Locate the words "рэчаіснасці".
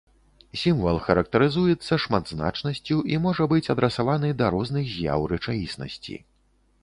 5.35-6.15